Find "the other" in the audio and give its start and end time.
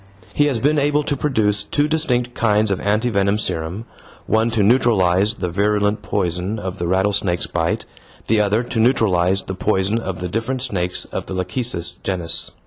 8.25-8.63